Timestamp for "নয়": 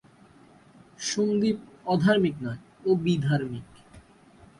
2.45-2.61